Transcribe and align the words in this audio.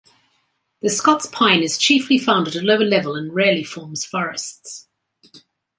The 0.81 0.89
Scots 0.89 1.27
pine 1.27 1.61
is 1.61 1.77
chiefly 1.77 2.17
found 2.17 2.47
at 2.47 2.55
a 2.55 2.63
lower 2.63 2.79
level 2.83 3.13
and 3.13 3.31
rarely 3.31 3.63
forms 3.63 4.03
forests. 4.03 4.87